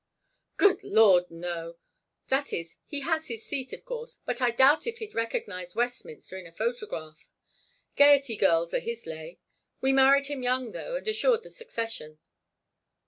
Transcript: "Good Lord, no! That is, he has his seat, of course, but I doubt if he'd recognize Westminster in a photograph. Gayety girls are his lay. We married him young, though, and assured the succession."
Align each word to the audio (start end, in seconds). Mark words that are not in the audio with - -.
"Good 0.57 0.83
Lord, 0.83 1.29
no! 1.29 1.77
That 2.29 2.53
is, 2.53 2.77
he 2.87 3.01
has 3.01 3.27
his 3.27 3.45
seat, 3.45 3.71
of 3.71 3.85
course, 3.85 4.15
but 4.25 4.41
I 4.41 4.49
doubt 4.49 4.87
if 4.87 4.97
he'd 4.97 5.13
recognize 5.13 5.75
Westminster 5.75 6.39
in 6.39 6.47
a 6.47 6.51
photograph. 6.51 7.29
Gayety 7.95 8.35
girls 8.35 8.73
are 8.73 8.79
his 8.79 9.05
lay. 9.05 9.37
We 9.79 9.93
married 9.93 10.25
him 10.25 10.41
young, 10.41 10.71
though, 10.71 10.95
and 10.95 11.07
assured 11.07 11.43
the 11.43 11.51
succession." 11.51 12.17